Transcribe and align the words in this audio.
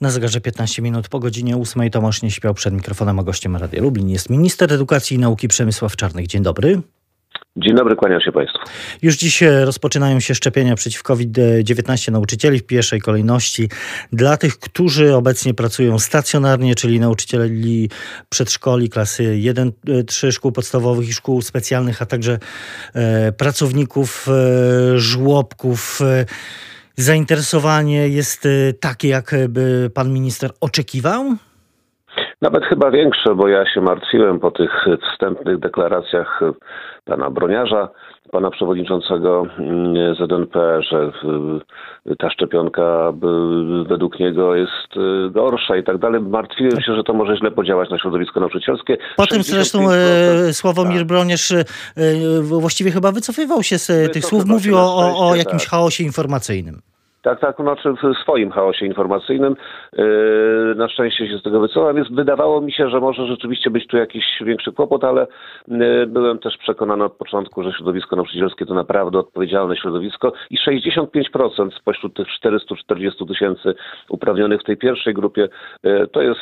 Na 0.00 0.10
zegarze 0.10 0.40
15 0.40 0.82
minut 0.82 1.08
po 1.08 1.18
godzinie 1.18 1.56
8 1.56 1.90
Tomasz 1.90 2.22
nie 2.22 2.30
śpiał 2.30 2.54
przed 2.54 2.74
mikrofonem, 2.74 3.18
a 3.18 3.22
gościem 3.22 3.56
Radia 3.56 3.82
Lublin 3.82 4.08
jest 4.08 4.30
minister 4.30 4.72
edukacji 4.72 5.16
i 5.16 5.20
nauki 5.20 5.48
Przemysław 5.48 5.96
Czarnych. 5.96 6.26
Dzień 6.26 6.42
dobry. 6.42 6.82
Dzień 7.56 7.74
dobry, 7.74 7.96
kłaniam 7.96 8.20
się 8.20 8.32
Państwu. 8.32 8.58
Już 9.02 9.16
dziś 9.16 9.42
rozpoczynają 9.64 10.20
się 10.20 10.34
szczepienia 10.34 10.74
przeciw 10.74 11.02
COVID-19 11.02 12.12
nauczycieli 12.12 12.58
w 12.58 12.66
pierwszej 12.66 13.00
kolejności 13.00 13.68
dla 14.12 14.36
tych, 14.36 14.58
którzy 14.58 15.14
obecnie 15.14 15.54
pracują 15.54 15.98
stacjonarnie, 15.98 16.74
czyli 16.74 17.00
nauczycieli 17.00 17.90
przedszkoli, 18.28 18.88
klasy 18.88 19.22
1-3 19.86 20.32
szkół 20.32 20.52
podstawowych 20.52 21.08
i 21.08 21.12
szkół 21.12 21.42
specjalnych, 21.42 22.02
a 22.02 22.06
także 22.06 22.38
e, 22.94 23.32
pracowników 23.32 24.26
e, 24.28 24.98
żłobków. 24.98 26.00
E, 26.02 26.24
zainteresowanie 27.02 28.08
jest 28.08 28.46
e, 28.46 28.72
takie, 28.72 29.08
jakby 29.08 29.90
pan 29.94 30.12
minister 30.12 30.50
oczekiwał? 30.60 31.24
Nawet 32.42 32.64
chyba 32.64 32.90
większe, 32.90 33.34
bo 33.34 33.48
ja 33.48 33.74
się 33.74 33.80
martwiłem 33.80 34.40
po 34.40 34.50
tych 34.50 34.86
wstępnych 35.12 35.58
deklaracjach 35.58 36.40
pana 37.04 37.30
Broniarza, 37.30 37.88
pana 38.32 38.50
przewodniczącego 38.50 39.46
mm, 39.58 40.14
ZNP, 40.14 40.82
że 40.82 41.12
ta 42.18 42.30
szczepionka 42.30 43.12
według 43.88 44.20
niego 44.20 44.54
jest 44.54 44.96
y, 44.96 45.30
gorsza 45.30 45.76
i 45.76 45.84
tak 45.84 45.98
dalej. 45.98 46.20
Martwiłem 46.20 46.80
się, 46.80 46.94
że 46.94 47.02
to 47.02 47.14
może 47.14 47.36
źle 47.36 47.50
podziałać 47.50 47.90
na 47.90 47.98
środowisko 47.98 48.40
nauczycielskie. 48.40 48.96
Potem 49.16 49.42
zresztą 49.42 49.78
e, 49.90 50.52
Sławomir 50.52 50.98
tak. 50.98 51.06
Broniarz 51.06 51.52
e, 51.52 51.64
właściwie 52.42 52.90
chyba 52.90 53.12
wycofywał 53.12 53.62
się 53.62 53.78
z 53.78 54.12
tych 54.12 54.24
słów, 54.24 54.46
mówił 54.46 54.76
o, 54.76 55.28
o 55.28 55.36
jakimś 55.36 55.62
tak. 55.62 55.70
chaosie 55.70 56.04
informacyjnym. 56.04 56.80
Tak, 57.22 57.40
tak, 57.40 57.56
znaczy 57.56 57.92
w 57.92 58.22
swoim 58.22 58.50
chaosie 58.50 58.86
informacyjnym. 58.86 59.56
Yy, 59.92 60.74
na 60.76 60.88
szczęście 60.88 61.28
się 61.28 61.38
z 61.38 61.42
tego 61.42 61.60
wycofałem. 61.60 61.96
Więc 61.96 62.08
wydawało 62.10 62.60
mi 62.60 62.72
się, 62.72 62.88
że 62.88 63.00
może 63.00 63.26
rzeczywiście 63.26 63.70
być 63.70 63.86
tu 63.86 63.96
jakiś 63.96 64.24
większy 64.40 64.72
kłopot, 64.72 65.04
ale 65.04 65.26
yy, 65.68 66.06
byłem 66.06 66.38
też 66.38 66.56
przekonany 66.56 67.04
od 67.04 67.12
początku, 67.12 67.62
że 67.62 67.72
środowisko 67.72 68.16
nauczycielskie 68.16 68.66
to 68.66 68.74
naprawdę 68.74 69.18
odpowiedzialne 69.18 69.76
środowisko 69.76 70.32
i 70.50 70.58
65% 70.58 71.70
spośród 71.80 72.16
tych 72.16 72.28
440 72.28 73.26
tysięcy 73.26 73.74
uprawnionych 74.08 74.60
w 74.60 74.64
tej 74.64 74.76
pierwszej 74.76 75.14
grupie 75.14 75.48
yy, 75.82 76.08
to 76.12 76.22
jest 76.22 76.38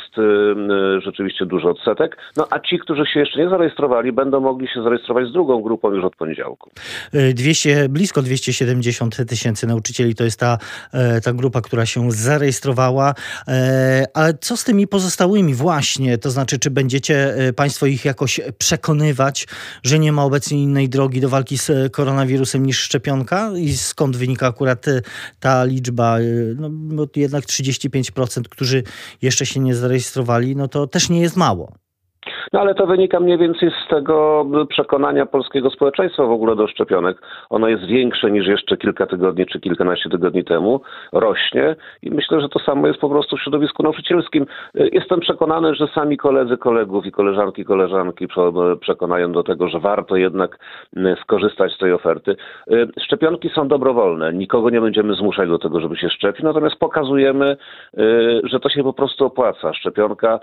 rzeczywiście 0.98 1.46
duży 1.46 1.68
odsetek. 1.68 2.16
No 2.36 2.46
a 2.50 2.60
ci, 2.60 2.78
którzy 2.78 3.06
się 3.06 3.20
jeszcze 3.20 3.40
nie 3.40 3.48
zarejestrowali, 3.48 4.12
będą 4.12 4.40
mogli 4.40 4.68
się 4.68 4.82
zarejestrować 4.82 5.28
z 5.28 5.32
drugą 5.32 5.62
grupą 5.62 5.90
już 5.90 6.04
od 6.04 6.16
poniedziałku. 6.16 6.70
200, 7.34 7.88
blisko 7.88 8.22
270 8.22 9.16
tysięcy 9.28 9.66
nauczycieli 9.66 10.14
to 10.14 10.24
jest 10.24 10.40
ta 10.40 10.58
ta 11.24 11.32
grupa, 11.32 11.60
która 11.60 11.86
się 11.86 12.12
zarejestrowała. 12.12 13.14
E, 13.48 14.04
ale 14.14 14.34
co 14.40 14.56
z 14.56 14.64
tymi 14.64 14.86
pozostałymi 14.86 15.54
właśnie? 15.54 16.18
To 16.18 16.30
znaczy, 16.30 16.58
czy 16.58 16.70
będziecie 16.70 17.34
e, 17.34 17.52
Państwo 17.52 17.86
ich 17.86 18.04
jakoś 18.04 18.40
przekonywać, 18.58 19.46
że 19.82 19.98
nie 19.98 20.12
ma 20.12 20.24
obecnie 20.24 20.62
innej 20.62 20.88
drogi 20.88 21.20
do 21.20 21.28
walki 21.28 21.58
z 21.58 21.92
koronawirusem 21.92 22.66
niż 22.66 22.80
szczepionka? 22.80 23.50
I 23.56 23.76
skąd 23.76 24.16
wynika 24.16 24.46
akurat 24.46 24.86
ta 25.40 25.64
liczba? 25.64 26.18
No, 26.56 27.06
jednak 27.16 27.44
35%, 27.44 28.42
którzy 28.42 28.82
jeszcze 29.22 29.46
się 29.46 29.60
nie 29.60 29.74
zarejestrowali, 29.74 30.56
no 30.56 30.68
to 30.68 30.86
też 30.86 31.08
nie 31.08 31.20
jest 31.20 31.36
mało. 31.36 31.85
No 32.52 32.60
ale 32.60 32.74
to 32.74 32.86
wynika 32.86 33.20
mniej 33.20 33.38
więcej 33.38 33.70
z 33.70 33.88
tego 33.88 34.46
przekonania 34.68 35.26
polskiego 35.26 35.70
społeczeństwa 35.70 36.26
w 36.26 36.30
ogóle 36.30 36.56
do 36.56 36.66
szczepionek. 36.66 37.22
Ono 37.50 37.68
jest 37.68 37.84
większe 37.84 38.30
niż 38.30 38.46
jeszcze 38.46 38.76
kilka 38.76 39.06
tygodni 39.06 39.46
czy 39.46 39.60
kilkanaście 39.60 40.10
tygodni 40.10 40.44
temu, 40.44 40.80
rośnie 41.12 41.76
i 42.02 42.10
myślę, 42.10 42.40
że 42.40 42.48
to 42.48 42.58
samo 42.58 42.86
jest 42.86 43.00
po 43.00 43.08
prostu 43.08 43.36
w 43.36 43.40
środowisku 43.40 43.82
nauczycielskim. 43.82 44.46
Jestem 44.74 45.20
przekonany, 45.20 45.74
że 45.74 45.86
sami 45.88 46.16
koledzy 46.16 46.56
kolegów 46.56 47.06
i 47.06 47.12
koleżanki 47.12 47.64
koleżanki 47.64 48.28
przekonają 48.80 49.32
do 49.32 49.42
tego, 49.42 49.68
że 49.68 49.80
warto 49.80 50.16
jednak 50.16 50.58
skorzystać 51.22 51.72
z 51.72 51.78
tej 51.78 51.92
oferty. 51.92 52.36
Szczepionki 53.04 53.48
są 53.48 53.68
dobrowolne, 53.68 54.32
nikogo 54.32 54.70
nie 54.70 54.80
będziemy 54.80 55.14
zmuszać 55.14 55.48
do 55.48 55.58
tego, 55.58 55.80
żeby 55.80 55.96
się 55.96 56.10
szczepić, 56.10 56.42
natomiast 56.42 56.76
pokazujemy, 56.76 57.56
że 58.44 58.60
to 58.60 58.68
się 58.68 58.82
po 58.82 58.92
prostu 58.92 59.26
opłaca. 59.26 59.74
Szczepionka 59.74 60.40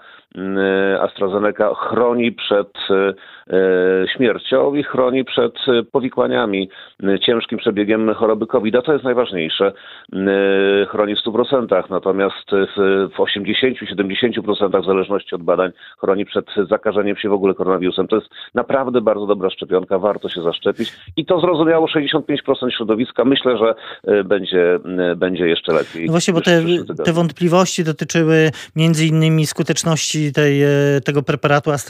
AstraZeneca 1.01 1.69
chroni 1.93 2.31
przed 2.31 2.67
e, 2.89 3.13
e, 3.53 4.07
śmiercią 4.15 4.73
i 4.75 4.83
chroni 4.83 5.25
przed 5.25 5.53
e, 5.67 5.83
powikłaniami, 5.83 6.69
ciężkim 7.25 7.57
przebiegiem 7.57 8.13
choroby 8.13 8.47
COVID. 8.47 8.75
A 8.75 8.81
to 8.81 8.93
jest 8.93 9.03
najważniejsze. 9.05 9.73
Chroni 10.89 11.15
w 11.15 11.19
100%, 11.27 11.83
natomiast 11.89 12.51
w 13.15 13.17
80-70% 13.17 14.81
w 14.81 14.85
zależności 14.85 15.35
od 15.35 15.43
badań 15.43 15.71
chroni 15.99 16.25
przed 16.25 16.45
zakażeniem 16.69 17.15
się 17.17 17.29
w 17.29 17.33
ogóle 17.33 17.53
koronawirusem. 17.53 18.07
To 18.07 18.15
jest 18.15 18.27
naprawdę 18.53 19.01
bardzo 19.01 19.25
dobra 19.25 19.49
szczepionka, 19.49 19.99
warto 19.99 20.29
się 20.29 20.41
zaszczepić 20.41 20.93
i 21.17 21.25
to 21.25 21.39
zrozumiało 21.39 21.87
65% 21.87 22.69
środowiska. 22.77 23.25
Myślę, 23.25 23.57
że 23.57 23.75
będzie, 24.23 24.79
będzie 25.15 25.47
jeszcze 25.47 25.73
lepiej. 25.73 26.05
No 26.05 26.11
właśnie, 26.11 26.33
bo 26.33 26.41
te, 26.41 26.61
te 27.05 27.13
wątpliwości 27.13 27.83
dotyczyły 27.83 28.51
między 28.75 29.05
innymi 29.05 29.45
skuteczności 29.45 30.33
tej, 30.33 30.61
tego 31.05 31.23
preparatu 31.23 31.71
AstraZeneca, 31.71 31.82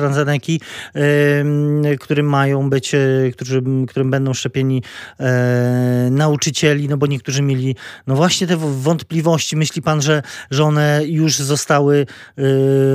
którym 2.00 2.26
mają 2.26 2.70
być, 2.70 2.96
e, 2.96 3.00
którzy, 3.34 3.64
którym 3.88 4.12
będą 4.12 4.34
szczepieni 4.34 4.84
e, 5.20 6.08
nauczycieli, 6.12 6.90
no 6.90 6.98
bo 6.98 7.08
niektórzy 7.08 7.42
mieli 7.42 7.76
no 8.08 8.16
właśnie 8.16 8.48
te 8.48 8.58
wątpliwości. 8.58 9.58
Myśli 9.58 9.82
pan, 9.82 10.02
że, 10.02 10.24
że 10.52 10.64
one 10.64 11.02
już 11.06 11.38
zostały 11.38 12.06
e, 12.38 12.44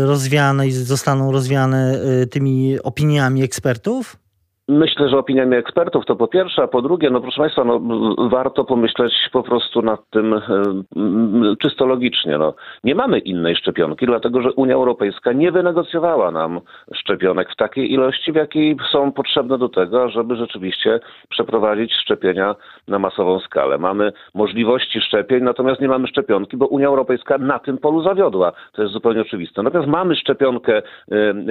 rozwiane 0.06 0.68
i 0.68 0.72
zostaną 0.72 1.32
rozwiane 1.32 1.98
tymi 2.30 2.80
opiniami 2.80 3.42
ekspertów? 3.42 4.16
Myślę, 4.70 5.08
że 5.08 5.18
opiniami 5.18 5.56
ekspertów 5.56 6.06
to 6.06 6.16
po 6.16 6.28
pierwsze, 6.28 6.62
a 6.62 6.68
po 6.68 6.82
drugie, 6.82 7.10
no 7.10 7.20
proszę 7.20 7.40
Państwa, 7.40 7.64
no, 7.64 7.80
warto 8.28 8.64
pomyśleć 8.64 9.12
po 9.32 9.42
prostu 9.42 9.82
nad 9.82 10.10
tym 10.10 10.34
e, 10.34 10.40
czysto 11.62 11.86
logicznie. 11.86 12.38
No. 12.38 12.54
Nie 12.84 12.94
mamy 12.94 13.18
innej 13.18 13.56
szczepionki, 13.56 14.06
dlatego 14.06 14.42
że 14.42 14.52
Unia 14.52 14.74
Europejska 14.74 15.32
nie 15.32 15.52
wynegocjowała 15.52 16.30
nam 16.30 16.60
szczepionek 16.94 17.52
w 17.52 17.56
takiej 17.56 17.92
ilości, 17.92 18.32
w 18.32 18.34
jakiej 18.34 18.76
są 18.92 19.12
potrzebne 19.12 19.58
do 19.58 19.68
tego, 19.68 20.08
żeby 20.08 20.36
rzeczywiście 20.36 21.00
przeprowadzić 21.28 21.94
szczepienia 21.94 22.54
na 22.88 22.98
masową 22.98 23.40
skalę. 23.40 23.78
Mamy 23.78 24.12
możliwości 24.34 25.00
szczepień, 25.00 25.42
natomiast 25.42 25.80
nie 25.80 25.88
mamy 25.88 26.06
szczepionki, 26.08 26.56
bo 26.56 26.66
Unia 26.66 26.86
Europejska 26.86 27.38
na 27.38 27.58
tym 27.58 27.78
polu 27.78 28.02
zawiodła. 28.02 28.52
To 28.72 28.82
jest 28.82 28.94
zupełnie 28.94 29.20
oczywiste. 29.20 29.62
Natomiast 29.62 29.90
mamy 29.90 30.16
szczepionkę 30.16 30.76
e, 30.76 30.82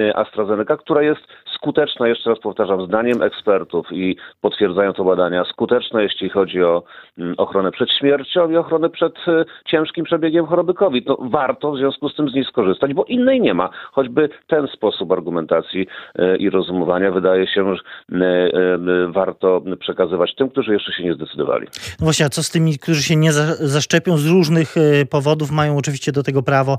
e, 0.08 0.16
AstraZeneca, 0.16 0.76
która 0.76 1.02
jest 1.02 1.22
skuteczna, 1.54 2.08
jeszcze 2.08 2.30
raz 2.30 2.38
powtarzam, 2.38 2.80
zdaniem 3.08 3.22
ekspertów 3.22 3.86
i 3.92 4.16
potwierdzają 4.40 4.92
to 4.92 5.04
badania, 5.04 5.44
skuteczna, 5.44 6.02
jeśli 6.02 6.28
chodzi 6.28 6.62
o 6.62 6.82
mm, 7.18 7.34
ochronę 7.38 7.70
przed 7.70 7.88
śmiercią 8.00 8.50
i 8.50 8.56
ochronę 8.56 8.90
przed 8.90 9.14
e, 9.28 9.44
ciężkim 9.66 10.04
przebiegiem 10.04 10.46
choroby 10.46 10.74
COVID. 10.74 11.06
No, 11.06 11.18
warto 11.20 11.72
w 11.72 11.78
związku 11.78 12.08
z 12.08 12.16
tym 12.16 12.28
z 12.28 12.34
niej 12.34 12.44
skorzystać, 12.44 12.94
bo 12.94 13.04
innej 13.04 13.40
nie 13.40 13.54
ma. 13.54 13.70
Choćby 13.92 14.28
ten 14.46 14.66
sposób 14.68 15.12
argumentacji 15.12 15.86
e, 16.14 16.36
i 16.36 16.50
rozumowania 16.50 17.10
wydaje 17.10 17.46
się, 17.46 17.76
że 17.76 17.82
e, 18.12 19.12
warto 19.12 19.62
przekazywać 19.80 20.34
tym, 20.34 20.50
którzy 20.50 20.72
jeszcze 20.72 20.92
się 20.92 21.04
nie 21.04 21.14
zdecydowali. 21.14 21.66
No 22.00 22.04
właśnie, 22.04 22.26
a 22.26 22.28
co 22.28 22.42
z 22.42 22.50
tymi, 22.50 22.78
którzy 22.78 23.02
się 23.02 23.16
nie 23.16 23.32
zaszczepią 23.32 24.16
z 24.16 24.26
różnych 24.26 24.74
powodów, 25.10 25.50
mają 25.50 25.76
oczywiście 25.76 26.12
do 26.12 26.22
tego 26.22 26.42
prawo, 26.42 26.76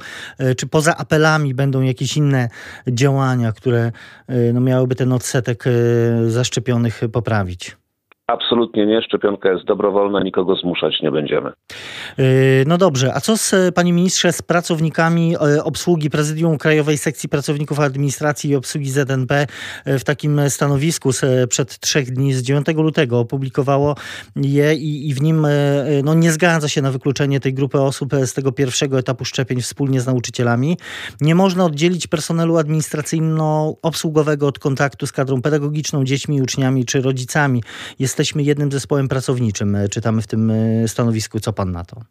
czy 0.57 0.67
poza 0.67 0.97
apelami 0.97 1.53
będą 1.53 1.81
jakieś 1.81 2.17
inne 2.17 2.49
działania, 2.87 3.51
które 3.51 3.91
no, 4.53 4.61
miałyby 4.61 4.95
ten 4.95 5.13
odsetek 5.13 5.63
zaszczepionych 6.27 7.01
poprawić? 7.13 7.77
Absolutnie 8.27 8.85
nie. 8.85 9.01
Szczepionka 9.01 9.51
jest 9.51 9.65
dobrowolna, 9.65 10.23
nikogo 10.23 10.55
zmuszać 10.55 11.01
nie 11.01 11.11
będziemy. 11.11 11.51
Yy, 12.17 12.25
no 12.67 12.77
dobrze, 12.77 13.13
a 13.13 13.21
co 13.21 13.37
z, 13.37 13.75
panie 13.75 13.93
ministrze, 13.93 14.33
z 14.33 14.41
pracownikami 14.41 15.35
e, 15.35 15.63
obsługi 15.63 16.09
Prezydium 16.09 16.57
Krajowej 16.57 16.97
Sekcji 16.97 17.29
Pracowników 17.29 17.79
Administracji 17.79 18.49
i 18.49 18.55
Obsługi 18.55 18.91
ZNP 18.91 19.47
e, 19.85 19.99
w 19.99 20.03
takim 20.03 20.49
stanowisku 20.49 21.09
przed 21.49 21.79
trzech 21.79 22.11
dni, 22.11 22.33
z 22.33 22.41
9 22.41 22.67
lutego 22.75 23.19
opublikowało 23.19 23.95
je 24.35 24.75
i, 24.75 25.09
i 25.09 25.13
w 25.13 25.21
nim 25.21 25.45
e, 25.45 25.49
no, 26.03 26.13
nie 26.13 26.31
zgadza 26.31 26.69
się 26.69 26.81
na 26.81 26.91
wykluczenie 26.91 27.39
tej 27.39 27.53
grupy 27.53 27.81
osób 27.81 28.13
z 28.25 28.33
tego 28.33 28.51
pierwszego 28.51 28.99
etapu 28.99 29.25
szczepień 29.25 29.61
wspólnie 29.61 30.01
z 30.01 30.05
nauczycielami. 30.05 30.77
Nie 31.21 31.35
można 31.35 31.65
oddzielić 31.65 32.07
personelu 32.07 32.57
administracyjno-obsługowego 32.57 34.47
od 34.47 34.59
kontaktu 34.59 35.07
z 35.07 35.11
kadrą 35.11 35.41
pedagogiczną, 35.41 36.03
dziećmi, 36.03 36.41
uczniami 36.41 36.85
czy 36.85 37.01
rodzicami. 37.01 37.63
Jest 37.99 38.19
jesteśmy 38.19 38.43
jednym 38.43 38.71
zespołem 38.71 39.07
pracowniczym. 39.07 39.75
E, 39.75 39.89
czytamy 39.89 40.21
w 40.21 40.27
tym 40.27 40.51
e, 40.51 40.87
stanowisku. 40.87 41.39
Co 41.39 41.53
pan 41.53 41.71
na 41.71 41.83
to? 41.83 42.01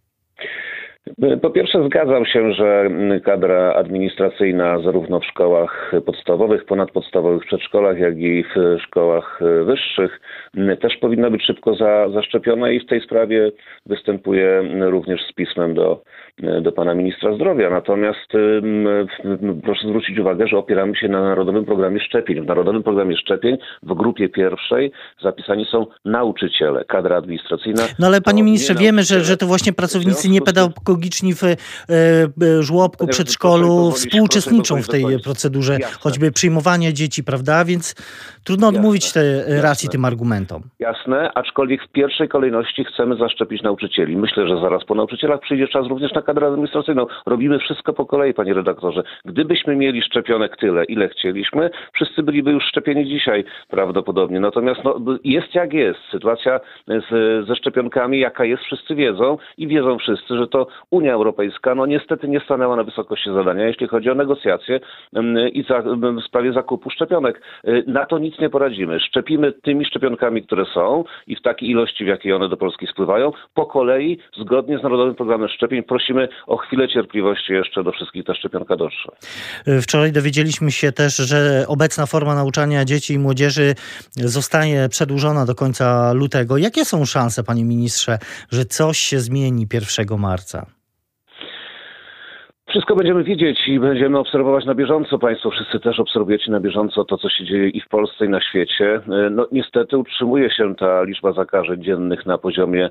Po 1.43 1.51
pierwsze 1.51 1.85
zgadzam 1.87 2.27
się, 2.27 2.53
że 2.53 2.91
kadra 3.25 3.73
administracyjna 3.75 4.79
zarówno 4.79 5.21
w 5.21 5.25
szkołach 5.27 5.93
podstawowych, 6.07 6.65
ponadpodstawowych, 6.65 7.45
przedszkolach, 7.47 7.99
jak 7.99 8.19
i 8.19 8.45
w 8.45 8.83
szkołach 8.83 9.41
wyższych 9.65 10.21
też 10.81 10.97
powinna 10.97 11.31
być 11.31 11.45
szybko 11.45 11.75
za, 11.75 12.09
zaszczepiona 12.09 12.71
i 12.71 12.81
w 12.81 12.87
tej 12.87 13.01
sprawie 13.01 13.53
występuję 13.87 14.63
również 14.81 15.21
z 15.31 15.33
pismem 15.33 15.75
do 15.75 16.03
do 16.63 16.73
pana 16.73 16.95
ministra 16.95 17.35
zdrowia. 17.35 17.71
Natomiast 17.71 18.33
proszę 19.63 19.89
zwrócić 19.89 20.19
uwagę, 20.19 20.49
że 20.49 20.59
opieramy 20.59 20.97
się 20.97 21.09
na 21.09 21.23
Narodowym 21.23 21.65
Programie 21.65 22.01
Szczepień. 22.01 22.41
W 22.41 22.47
Narodowym 22.47 22.83
Programie 22.83 23.17
Szczepień 23.17 23.57
w 23.83 23.95
grupie 23.95 24.29
pierwszej 24.29 24.93
zapisani 25.23 25.67
są 25.71 25.87
nauczyciele, 26.05 26.85
kadra 26.85 27.17
administracyjna. 27.17 27.83
No 27.99 28.07
ale 28.07 28.21
panie 28.21 28.43
ministrze, 28.43 28.75
wiemy, 28.75 29.03
że, 29.03 29.21
że 29.21 29.37
to 29.37 29.47
właśnie 29.47 29.73
pracownicy 29.73 30.29
niepedagogiczni 30.29 31.35
w 31.35 31.45
e, 31.45 31.49
e, 31.49 32.63
żłobku, 32.63 33.07
przedszkolu 33.07 33.91
współuczestniczą 33.91 34.83
w 34.83 34.89
tej 34.89 35.05
procedurze, 35.25 35.79
choćby 36.01 36.33
przyjmowania 36.33 36.93
dzieci, 36.93 37.25
prawda? 37.25 37.65
Więc 37.65 37.95
trudno 38.45 38.69
odmówić 38.69 39.13
te 39.13 39.45
racji 39.63 39.89
tym 39.89 40.05
argumentom. 40.05 40.63
Jasne, 40.79 41.31
aczkolwiek 41.35 41.85
w 41.85 41.93
pierwszej 41.93 42.29
kolejności 42.29 42.85
chcemy 42.85 43.17
zaszczepić 43.17 43.63
nauczycieli. 43.63 44.17
Myślę, 44.17 44.49
że 44.49 44.61
zaraz 44.61 44.85
po 44.85 44.95
nauczycielach 44.95 45.41
przyjdzie 45.41 45.69
czas 45.69 45.87
również 45.87 46.13
na 46.13 46.23
kadrę 46.29 46.47
administracyjną. 46.47 47.07
Robimy 47.27 47.59
wszystko 47.59 47.93
po 47.93 48.07
kolei, 48.07 48.35
panie 48.35 48.55
redaktorze. 48.55 49.03
Gdybyśmy 49.25 49.77
mieli 49.77 50.03
szczepionek 50.03 50.57
tyle, 50.57 50.85
ile 50.85 51.09
chcieliśmy, 51.09 51.71
wszyscy 51.93 52.23
byliby 52.23 52.51
już 52.51 52.65
szczepieni 52.65 53.07
dzisiaj 53.07 53.45
prawdopodobnie. 53.69 54.41
Natomiast 54.41 54.85
no, 54.85 54.97
jest 55.25 55.55
jak 55.55 55.73
jest. 55.73 56.01
Sytuacja 56.11 56.61
z, 56.87 57.47
ze 57.47 57.57
szczepionkami, 57.57 58.19
jaka 58.19 58.45
jest, 58.45 58.63
wszyscy 58.63 58.95
wiedzą 58.95 59.39
i 59.57 59.67
wiedzą 59.67 59.99
wszyscy, 59.99 60.37
że 60.37 60.47
to 60.47 60.67
Unia 60.91 61.13
Europejska 61.13 61.75
no 61.75 61.87
niestety 61.87 62.29
nie 62.29 62.41
stanęła 62.41 62.77
na 62.77 62.85
wysokości 62.85 63.31
zadania, 63.33 63.67
jeśli 63.67 63.89
chodzi 63.89 64.11
o 64.11 64.15
negocjacje 64.15 64.81
i 65.53 65.65
za, 65.69 65.83
w 65.83 66.23
sprawie 66.25 66.53
zakupu 66.53 66.91
szczepionek. 66.91 67.43
Y, 67.69 67.85
na 67.87 68.07
to 68.07 68.19
nic 68.19 68.39
nie 68.39 68.51
poradzimy. 68.51 69.01
Szczepimy 69.01 69.53
tymi 69.53 69.85
szczepionkami, 69.85 70.43
które 70.43 70.65
są 70.65 71.05
i 71.27 71.37
w 71.37 71.43
takiej 71.43 71.71
ilości, 71.71 72.05
w 72.05 72.09
jakiej 72.09 72.33
one 72.33 72.49
do 72.49 72.57
Polski 72.57 72.87
spływają. 72.87 73.33
Po 73.55 73.67
kolei, 73.67 74.19
zgodnie 74.37 74.79
z 74.79 74.83
Narodowym 74.83 75.15
Programem 75.15 75.49
Szczepień, 75.49 75.83
prosimy 75.83 76.08
o 76.47 76.57
chwilę 76.57 76.89
cierpliwości 76.89 77.53
jeszcze 77.53 77.85
do 77.85 77.93
wszystkich 77.93 78.25
ta 78.25 78.35
szczepionka 78.35 78.77
dotrze. 78.77 79.09
Y, 79.69 79.83
wczoraj 79.83 80.13
dowiedzieliśmy 80.13 80.73
się 80.73 80.93
też, 80.93 81.17
że 81.17 81.65
obecna 81.69 82.07
forma 82.07 82.35
nauczania 82.35 82.85
dzieci 82.85 83.15
i 83.15 83.19
młodzieży 83.19 83.75
zostaje 84.17 84.89
przedłużona 84.89 85.47
do 85.47 85.55
końca 85.55 86.13
lutego. 86.13 86.57
Jakie 86.57 86.85
są 86.85 87.05
szanse, 87.05 87.45
panie 87.45 87.65
ministrze, 87.65 88.19
że 88.51 88.65
coś 88.65 88.99
się 88.99 89.21
zmieni 89.21 89.67
1 89.73 90.19
marca? 90.19 90.78
Wszystko 92.69 92.97
będziemy 92.97 93.25
widzieć 93.25 93.69
i 93.69 93.81
będziemy 93.81 94.19
obserwować 94.19 94.65
na 94.65 94.75
bieżąco. 94.75 95.19
Państwo 95.19 95.51
wszyscy 95.51 95.81
też 95.81 96.01
obserwujecie 96.01 96.51
na 96.51 96.61
bieżąco 96.61 97.05
to, 97.05 97.19
co 97.19 97.29
się 97.29 97.45
dzieje 97.45 97.69
i 97.69 97.81
w 97.81 97.89
Polsce, 97.89 98.27
i 98.27 98.29
na 98.29 98.41
świecie. 98.41 99.01
No 99.31 99.47
niestety 99.53 99.99
utrzymuje 99.99 100.51
się 100.51 100.75
ta 100.75 101.03
liczba 101.03 101.33
zakażeń 101.33 101.83
dziennych 101.83 102.27
na 102.27 102.39
poziomie 102.39 102.91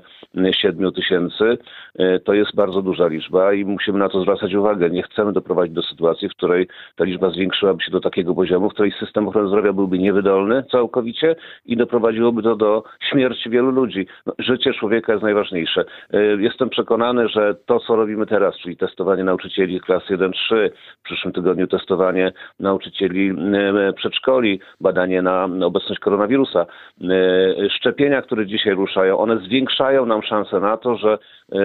7 0.52 0.92
tysięcy. 0.92 1.58
E, 1.98 2.18
to 2.18 2.34
jest 2.34 2.54
bardzo 2.54 2.82
duża 2.82 3.06
liczba 3.06 3.52
i 3.52 3.64
musimy 3.64 3.98
na 3.98 4.08
to 4.08 4.20
zwracać 4.20 4.54
uwagę. 4.54 4.90
Nie 4.90 5.02
chcemy 5.02 5.32
doprowadzić 5.32 5.74
do 5.74 5.82
sytuacji, 5.82 6.28
w 6.28 6.34
której 6.34 6.68
ta 6.96 7.04
liczba 7.04 7.30
zwiększyłaby 7.30 7.84
się 7.84 7.90
do 7.90 8.00
takiego 8.00 8.34
poziomu, 8.34 8.70
w 8.70 8.72
której 8.72 8.92
system 9.00 9.28
ochrony 9.28 9.48
zdrowia 9.48 9.72
byłby 9.72 9.98
niewydolny 9.98 10.64
całkowicie 10.70 11.36
i 11.66 11.76
doprowadziłoby 11.76 12.42
to 12.42 12.56
do 12.56 12.84
śmierci 13.10 13.50
wielu 13.50 13.70
ludzi. 13.70 14.06
No, 14.26 14.32
życie 14.38 14.72
człowieka 14.72 15.12
jest 15.12 15.24
najważniejsze. 15.24 15.84
E, 16.12 16.22
jestem 16.22 16.68
przekonany, 16.68 17.28
że 17.28 17.54
to, 17.66 17.80
co 17.80 17.96
robimy 17.96 18.26
teraz, 18.26 18.56
czyli 18.56 18.76
testowanie 18.76 19.24
nauczycieli, 19.24 19.67
nauczycieli 19.68 19.80
klas 19.80 20.02
1-3, 20.10 20.70
w 21.00 21.02
przyszłym 21.02 21.32
tygodniu 21.32 21.66
testowanie 21.66 22.32
nauczycieli 22.60 23.30
e, 23.30 23.92
przedszkoli, 23.92 24.60
badanie 24.80 25.22
na 25.22 25.48
obecność 25.64 26.00
koronawirusa. 26.00 26.60
E, 26.60 27.70
szczepienia, 27.70 28.22
które 28.22 28.46
dzisiaj 28.46 28.74
ruszają, 28.74 29.18
one 29.18 29.38
zwiększają 29.38 30.06
nam 30.06 30.22
szanse 30.22 30.60
na 30.60 30.76
to, 30.76 30.96
że 30.96 31.18
e, 31.52 31.58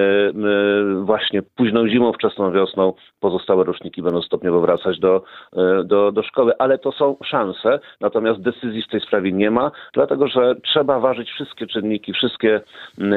właśnie 1.03 1.41
późną 1.55 1.87
zimą, 1.87 2.13
wczesną 2.13 2.51
wiosną 2.51 2.93
pozostałe 3.19 3.63
roczniki 3.63 4.01
będą 4.01 4.21
stopniowo 4.21 4.61
wracać 4.61 4.99
do, 4.99 5.23
do, 5.85 6.11
do 6.11 6.23
szkoły, 6.23 6.53
ale 6.59 6.77
to 6.77 6.91
są 6.91 7.15
szanse, 7.23 7.79
natomiast 8.01 8.41
decyzji 8.41 8.81
w 8.81 8.87
tej 8.87 9.01
sprawie 9.01 9.31
nie 9.31 9.51
ma, 9.51 9.71
dlatego 9.93 10.27
że 10.27 10.55
trzeba 10.55 10.99
ważyć 10.99 11.29
wszystkie 11.29 11.67
czynniki, 11.67 12.13
wszystkie 12.13 12.61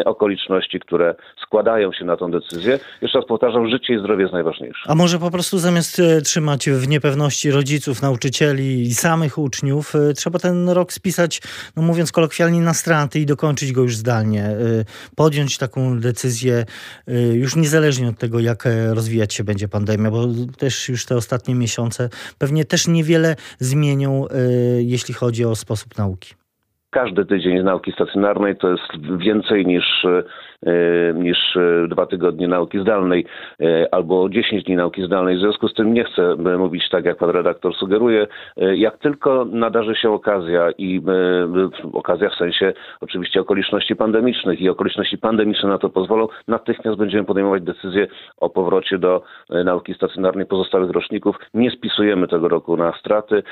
okoliczności, 0.04 0.80
które 0.80 1.14
składają 1.42 1.92
się 1.92 2.04
na 2.04 2.16
tę 2.16 2.30
decyzję. 2.30 2.78
Jeszcze 3.02 3.18
raz 3.18 3.28
powtarzam, 3.28 3.68
życie 3.68 3.94
i 3.94 3.98
zdrowie 3.98 4.22
jest 4.22 4.32
najważniejsze. 4.32 4.75
A 4.84 4.94
może 4.94 5.18
po 5.18 5.30
prostu 5.30 5.58
zamiast 5.58 6.00
e, 6.00 6.20
trzymać 6.20 6.70
w 6.70 6.88
niepewności 6.88 7.50
rodziców, 7.50 8.02
nauczycieli 8.02 8.82
i 8.82 8.94
samych 8.94 9.38
uczniów, 9.38 9.94
e, 9.94 10.12
trzeba 10.12 10.38
ten 10.38 10.68
rok 10.68 10.92
spisać, 10.92 11.40
no 11.76 11.82
mówiąc 11.82 12.12
kolokwialnie, 12.12 12.60
na 12.60 12.74
straty 12.74 13.18
i 13.20 13.26
dokończyć 13.26 13.72
go 13.72 13.82
już 13.82 13.96
zdalnie. 13.96 14.44
E, 14.44 14.56
podjąć 15.16 15.58
taką 15.58 16.00
decyzję 16.00 16.64
już 17.32 17.56
niezależnie 17.56 18.08
od 18.08 18.18
tego, 18.18 18.40
jak 18.40 18.64
rozwijać 18.94 19.34
się 19.34 19.44
będzie 19.44 19.68
pandemia, 19.68 20.10
bo 20.10 20.26
też 20.58 20.88
już 20.88 21.06
te 21.06 21.16
ostatnie 21.16 21.54
miesiące 21.54 22.08
pewnie 22.38 22.64
też 22.64 22.88
niewiele 22.88 23.36
zmienią, 23.58 24.24
jeśli 24.78 25.14
chodzi 25.14 25.44
o 25.44 25.56
sposób 25.56 25.98
nauki 25.98 26.34
każdy 26.90 27.24
tydzień 27.24 27.62
nauki 27.62 27.92
stacjonarnej 27.92 28.56
to 28.56 28.70
jest 28.70 29.18
więcej 29.18 29.66
niż 29.66 29.84
niż 31.14 31.56
e, 31.56 31.88
dwa 31.88 32.06
tygodnie 32.06 32.48
nauki 32.48 32.80
zdalnej 32.80 33.26
e, 33.60 33.94
albo 33.94 34.28
10 34.28 34.64
dni 34.64 34.76
nauki 34.76 35.06
zdalnej. 35.06 35.36
W 35.36 35.40
związku 35.40 35.68
z 35.68 35.74
tym 35.74 35.94
nie 35.94 36.04
chcę 36.04 36.36
mówić 36.58 36.88
tak, 36.88 37.04
jak 37.04 37.16
pan 37.16 37.30
redaktor 37.30 37.74
sugeruje. 37.74 38.26
Jak 38.56 38.98
tylko 38.98 39.44
nadarzy 39.44 39.94
się 39.94 40.10
okazja 40.10 40.70
i 40.78 41.02
okazja 41.92 42.30
w 42.30 42.34
sensie 42.34 42.72
oczywiście 43.00 43.40
okoliczności 43.40 43.96
pandemicznych 43.96 44.60
i 44.60 44.68
okoliczności 44.68 45.18
pandemiczne 45.18 45.68
na 45.68 45.78
to 45.78 45.88
pozwolą, 45.88 46.28
natychmiast 46.48 46.98
będziemy 46.98 47.24
podejmować 47.24 47.62
decyzję 47.62 48.06
o 48.40 48.50
powrocie 48.50 48.98
do 48.98 49.22
nauki 49.64 49.94
stacjonarnej 49.94 50.46
pozostałych 50.46 50.90
roczników. 50.90 51.36
Nie 51.54 51.70
spisujemy 51.70 52.28
tego 52.28 52.48
roku 52.48 52.76
na 52.76 52.92
straty. 52.92 53.42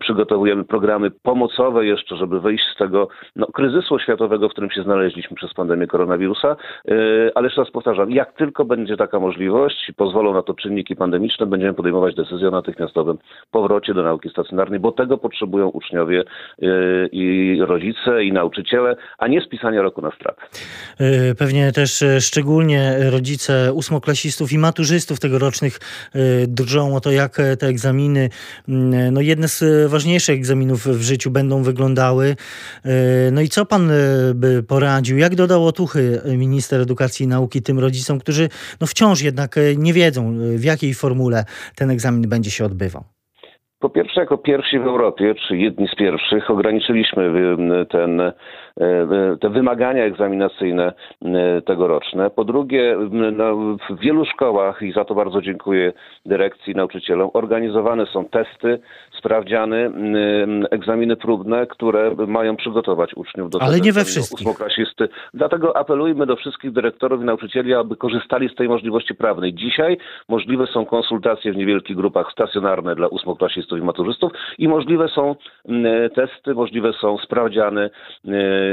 Przygotowujemy 0.00 0.64
programy 0.64 1.10
pomocowe 1.10 1.86
jeszcze, 1.86 2.16
żeby 2.16 2.40
wyjść 2.40 2.64
z 2.74 2.78
tego 2.78 3.08
no, 3.36 3.46
kryzysu 3.46 3.98
światowego, 3.98 4.48
w 4.48 4.52
którym 4.52 4.70
się 4.70 4.82
znaleźliśmy 4.82 5.36
przez 5.36 5.54
pandemię 5.54 5.86
koronawirusa, 5.92 6.56
e, 6.88 6.94
ale 7.34 7.46
jeszcze 7.46 7.60
raz 7.60 7.70
powtarzam, 7.70 8.10
jak 8.10 8.32
tylko 8.32 8.64
będzie 8.64 8.96
taka 8.96 9.20
możliwość, 9.20 9.92
pozwolą 9.96 10.34
na 10.34 10.42
to 10.42 10.54
czynniki 10.54 10.96
pandemiczne, 10.96 11.46
będziemy 11.46 11.74
podejmować 11.74 12.14
decyzję 12.14 12.48
o 12.48 12.50
natychmiastowym 12.50 13.18
powrocie 13.50 13.94
do 13.94 14.02
nauki 14.02 14.28
stacjonarnej, 14.30 14.80
bo 14.80 14.92
tego 14.92 15.18
potrzebują 15.18 15.68
uczniowie 15.68 16.20
e, 16.20 16.66
i 17.06 17.56
rodzice 17.60 18.24
i 18.24 18.32
nauczyciele, 18.32 18.96
a 19.18 19.28
nie 19.28 19.40
spisania 19.40 19.82
roku 19.82 20.02
na 20.02 20.10
stratę. 20.10 20.42
E, 20.98 21.34
pewnie 21.34 21.72
też 21.72 22.04
szczególnie 22.20 22.96
rodzice 23.10 23.72
ósmoklasistów 23.72 24.52
i 24.52 24.58
maturzystów 24.58 25.20
tegorocznych 25.20 25.78
drżą 26.48 26.96
o 26.96 27.00
to, 27.00 27.10
jak 27.10 27.36
te 27.58 27.66
egzaminy, 27.66 28.28
no 29.12 29.20
jedne 29.20 29.48
z 29.48 29.90
ważniejszych 29.90 30.36
egzaminów 30.36 30.86
w 30.86 31.02
życiu 31.02 31.30
będą 31.30 31.62
wyglądały. 31.62 32.36
No 33.32 33.40
i 33.40 33.48
co 33.48 33.66
pan 33.66 33.90
by 34.34 34.62
poradził? 34.62 35.18
Jak 35.18 35.34
dodał 35.34 35.66
otuchy 35.66 35.81
otuchy 35.82 36.20
minister 36.38 36.80
edukacji 36.80 37.24
i 37.24 37.28
nauki 37.28 37.62
tym 37.62 37.78
rodzicom, 37.78 38.18
którzy 38.18 38.48
no 38.80 38.86
wciąż 38.86 39.22
jednak 39.22 39.58
e, 39.58 39.60
nie 39.76 39.92
wiedzą, 39.92 40.22
e, 40.22 40.58
w 40.58 40.64
jakiej 40.64 40.94
formule 40.94 41.44
ten 41.76 41.90
egzamin 41.90 42.28
będzie 42.28 42.50
się 42.50 42.64
odbywał? 42.64 43.02
Po 43.80 43.90
pierwsze, 43.90 44.20
jako 44.20 44.38
pierwsi 44.38 44.78
w 44.78 44.86
Europie, 44.86 45.34
czy 45.34 45.56
jedni 45.56 45.88
z 45.88 45.94
pierwszych, 45.94 46.50
ograniczyliśmy 46.50 47.30
ten, 47.90 48.20
e, 48.20 48.32
te 49.40 49.50
wymagania 49.50 50.04
egzaminacyjne 50.04 50.92
tegoroczne. 51.66 52.30
Po 52.30 52.44
drugie, 52.44 52.96
no, 53.10 53.56
w 53.90 54.00
wielu 54.00 54.24
szkołach, 54.24 54.82
i 54.82 54.92
za 54.92 55.04
to 55.04 55.14
bardzo 55.14 55.42
dziękuję 55.42 55.92
dyrekcji 56.26 56.74
nauczycielom, 56.74 57.30
organizowane 57.32 58.06
są 58.06 58.24
testy, 58.24 58.78
sprawdziany, 59.22 59.90
egzaminy 60.70 61.16
próbne, 61.16 61.66
które 61.66 62.14
mają 62.26 62.56
przygotować 62.56 63.14
uczniów 63.14 63.50
do 63.50 63.62
Ale 63.62 63.80
nie 63.80 63.92
we 63.92 64.04
wszystkich. 64.04 64.46
ósmoklasisty. 64.46 65.08
Dlatego 65.34 65.76
apelujmy 65.76 66.26
do 66.26 66.36
wszystkich 66.36 66.72
dyrektorów 66.72 67.22
i 67.22 67.24
nauczycieli, 67.24 67.74
aby 67.74 67.96
korzystali 67.96 68.48
z 68.48 68.54
tej 68.54 68.68
możliwości 68.68 69.14
prawnej. 69.14 69.54
Dzisiaj 69.54 69.98
możliwe 70.28 70.66
są 70.66 70.86
konsultacje 70.86 71.52
w 71.52 71.56
niewielkich 71.56 71.96
grupach 71.96 72.32
stacjonarne 72.32 72.94
dla 72.94 73.06
ósmoklasistów 73.06 73.78
i 73.78 73.82
maturzystów 73.82 74.32
i 74.58 74.68
możliwe 74.68 75.08
są 75.08 75.36
testy, 76.14 76.54
możliwe 76.54 76.92
są 76.92 77.18
sprawdziany 77.18 77.90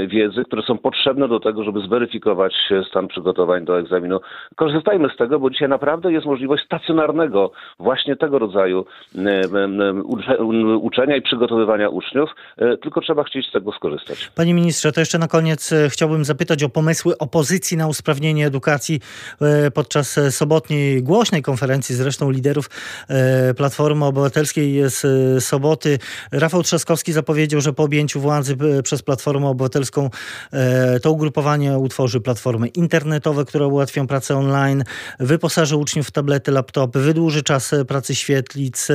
wiedzy, 0.07 0.43
które 0.45 0.61
są 0.61 0.77
potrzebne 0.77 1.27
do 1.27 1.39
tego, 1.39 1.63
żeby 1.63 1.79
zweryfikować 1.79 2.53
stan 2.89 3.07
przygotowań 3.07 3.65
do 3.65 3.79
egzaminu. 3.79 4.19
Korzystajmy 4.55 5.09
z 5.09 5.17
tego, 5.17 5.39
bo 5.39 5.49
dzisiaj 5.49 5.69
naprawdę 5.69 6.11
jest 6.11 6.25
możliwość 6.25 6.65
stacjonarnego 6.65 7.51
właśnie 7.79 8.15
tego 8.15 8.39
rodzaju 8.39 8.85
uczenia 10.81 11.17
i 11.17 11.21
przygotowywania 11.21 11.89
uczniów, 11.89 12.29
e, 12.57 12.77
tylko 12.77 13.01
trzeba 13.01 13.23
chcieć 13.23 13.47
z 13.47 13.51
tego 13.51 13.71
skorzystać. 13.71 14.31
Panie 14.35 14.53
ministrze, 14.53 14.91
to 14.91 14.99
jeszcze 14.99 15.17
na 15.17 15.27
koniec 15.27 15.71
e, 15.71 15.89
chciałbym 15.89 16.25
zapytać 16.25 16.63
o 16.63 16.69
pomysły 16.69 17.17
opozycji 17.17 17.77
na 17.77 17.87
usprawnienie 17.87 18.47
edukacji 18.47 18.99
e, 19.41 19.71
podczas 19.71 20.19
sobotniej 20.29 21.03
głośnej 21.03 21.41
konferencji 21.41 21.95
zresztą 21.95 22.31
liderów 22.31 22.69
Platformy 23.57 24.05
Obywatelskiej 24.05 24.81
z 24.85 25.43
soboty. 25.43 25.99
Rafał 26.31 26.63
Trzaskowski 26.63 27.11
zapowiedział, 27.11 27.61
że 27.61 27.73
po 27.73 27.83
objęciu 27.83 28.19
władzy 28.19 28.57
przez 28.83 29.01
Platformę 29.01 29.47
Obywatelską. 29.47 30.09
To 31.01 31.11
ugrupowanie 31.11 31.77
utworzy 31.77 32.21
platformy 32.21 32.67
internetowe, 32.67 33.45
które 33.45 33.67
ułatwią 33.67 34.07
pracę 34.07 34.37
online, 34.37 34.83
wyposaży 35.19 35.75
uczniów 35.75 36.07
w 36.07 36.11
tablety, 36.11 36.51
laptopy, 36.51 36.99
wydłuży 36.99 37.43
czas 37.43 37.75
pracy 37.87 38.15
świetlic, 38.15 38.87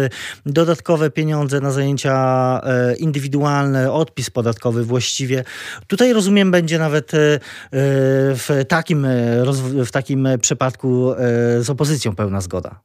dodatkowe 0.47 1.11
pieniądze 1.11 1.34
na 1.61 1.71
zajęcia 1.71 2.61
indywidualne, 2.99 3.93
odpis 3.93 4.31
podatkowy 4.31 4.85
właściwie. 4.85 5.45
Tutaj 5.87 6.12
rozumiem 6.12 6.50
będzie 6.50 6.79
nawet 6.79 7.12
w 7.73 8.64
takim, 8.69 9.07
w 9.87 9.91
takim 9.91 10.29
przypadku 10.41 11.14
z 11.61 11.71
opozycją 11.71 12.14
pełna 12.14 12.41
zgoda. 12.41 12.81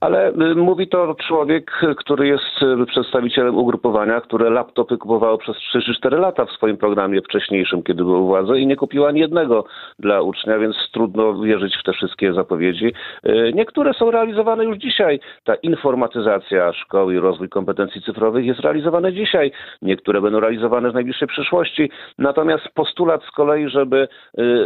Ale 0.00 0.28
y, 0.28 0.54
mówi 0.54 0.88
to 0.88 1.14
człowiek, 1.14 1.70
który 1.96 2.26
jest 2.26 2.62
y, 2.82 2.86
przedstawicielem 2.86 3.56
ugrupowania, 3.58 4.20
które 4.20 4.50
laptopy 4.50 4.98
kupowało 4.98 5.38
przez 5.38 5.56
3-4 5.56 6.20
lata 6.20 6.44
w 6.44 6.50
swoim 6.50 6.76
programie 6.76 7.22
wcześniejszym, 7.22 7.82
kiedy 7.82 8.04
było 8.04 8.18
u 8.18 8.26
władzy 8.26 8.60
i 8.60 8.66
nie 8.66 8.76
kupiła 8.76 9.08
ani 9.08 9.20
jednego 9.20 9.64
dla 9.98 10.22
ucznia, 10.22 10.58
więc 10.58 10.76
trudno 10.92 11.40
wierzyć 11.40 11.76
w 11.76 11.82
te 11.82 11.92
wszystkie 11.92 12.32
zapowiedzi. 12.32 12.92
Y, 13.26 13.52
niektóre 13.54 13.94
są 13.94 14.10
realizowane 14.10 14.64
już 14.64 14.76
dzisiaj. 14.76 15.20
Ta 15.44 15.54
informatyzacja 15.54 16.72
szkoły 16.72 17.14
i 17.14 17.18
rozwój 17.18 17.48
kompetencji 17.48 18.02
cyfrowych 18.02 18.44
jest 18.46 18.60
realizowane 18.60 19.12
dzisiaj. 19.12 19.52
Niektóre 19.82 20.20
będą 20.20 20.40
realizowane 20.40 20.90
w 20.90 20.94
najbliższej 20.94 21.28
przyszłości. 21.28 21.90
Natomiast 22.18 22.68
postulat 22.74 23.24
z 23.24 23.30
kolei, 23.30 23.68
żeby 23.68 24.08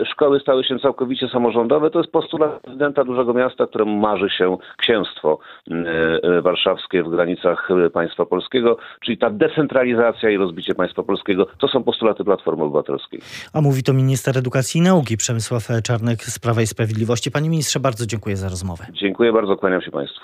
szkoły 0.04 0.40
stały 0.40 0.64
się 0.64 0.78
całkowicie 0.78 1.28
samorządowe, 1.28 1.90
to 1.90 1.98
jest 1.98 2.12
postulat 2.12 2.60
prezydenta 2.62 3.04
dużego 3.04 3.34
miasta, 3.34 3.66
któremu 3.66 3.96
marzy 3.96 4.30
się 4.30 4.56
księstwo 4.76 5.23
państwo 5.24 5.38
e, 5.70 6.36
e, 6.38 6.42
warszawskie 6.42 7.02
w 7.02 7.10
granicach 7.10 7.68
e, 7.70 7.90
państwa 7.90 8.26
polskiego, 8.26 8.76
czyli 9.00 9.18
ta 9.18 9.30
decentralizacja 9.30 10.30
i 10.30 10.36
rozbicie 10.36 10.74
państwa 10.74 11.02
polskiego, 11.02 11.46
to 11.58 11.68
są 11.68 11.82
postulaty 11.82 12.24
Platformy 12.24 12.64
Obywatelskiej. 12.64 13.20
A 13.52 13.60
mówi 13.60 13.82
to 13.82 13.92
minister 13.92 14.38
edukacji 14.38 14.78
i 14.78 14.82
nauki 14.82 15.16
Przemysław 15.16 15.68
Czarnek 15.84 16.22
z 16.22 16.38
Prawa 16.38 16.62
i 16.62 16.66
Sprawiedliwości. 16.66 17.30
Panie 17.30 17.50
ministrze, 17.50 17.80
bardzo 17.80 18.06
dziękuję 18.06 18.36
za 18.36 18.48
rozmowę. 18.48 18.86
Dziękuję 18.92 19.32
bardzo, 19.32 19.56
kłaniam 19.56 19.82
się 19.82 19.90
państwu. 19.90 20.20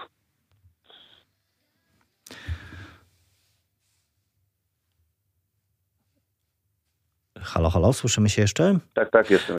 Halo, 7.43 7.71
halo, 7.71 7.93
słyszymy 7.93 8.29
się 8.29 8.43
jeszcze? 8.43 8.79
Tak, 8.95 9.11
tak, 9.11 9.31
jestem. 9.31 9.59